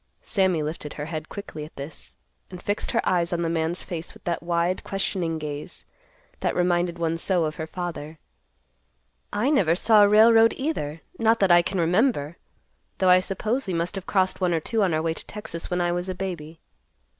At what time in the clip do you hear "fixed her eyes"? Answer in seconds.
2.59-3.31